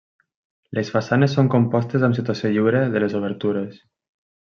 Les 0.77 0.87
façanes 0.93 1.35
són 1.39 1.51
compostes 1.55 2.05
amb 2.07 2.17
situació 2.21 2.51
lliure 2.55 2.81
de 2.95 3.03
les 3.05 3.15
obertures. 3.21 3.79